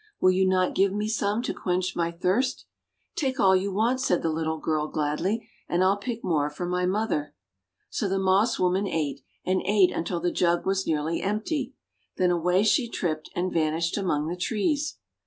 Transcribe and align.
Will 0.19 0.31
you 0.31 0.47
not 0.47 0.73
give 0.73 0.91
me 0.91 1.07
some 1.07 1.43
to 1.43 1.53
quench 1.53 1.95
my 1.95 2.09
thirst?' 2.11 2.65
"Take 3.15 3.39
all 3.39 3.55
you 3.55 3.71
want," 3.71 4.01
said 4.01 4.23
the 4.23 4.31
little 4.31 4.57
girl 4.57 4.87
gladly, 4.87 5.47
"and 5.69 5.83
I'll 5.83 5.95
pick 5.95 6.23
more 6.23 6.49
for 6.49 6.65
my 6.65 6.87
mother.'5 6.87 7.31
So 7.91 8.09
the 8.09 8.17
Moss 8.17 8.57
Woman 8.57 8.87
ate, 8.87 9.21
and 9.45 9.61
ate 9.63 9.91
until 9.91 10.19
the 10.19 10.31
jug 10.31 10.65
was 10.65 10.87
nearly 10.87 11.21
empty; 11.21 11.75
then 12.17 12.31
away 12.31 12.63
she 12.63 12.89
tripped, 12.89 13.29
and 13.35 13.53
vanished 13.53 13.95
among 13.95 14.25
the 14.27 14.35
trees. 14.35 14.97